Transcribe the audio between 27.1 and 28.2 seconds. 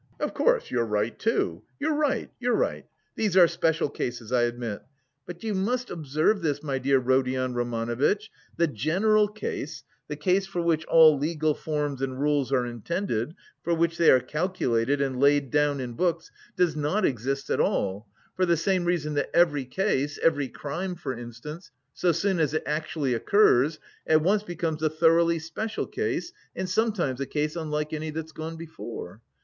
a case unlike any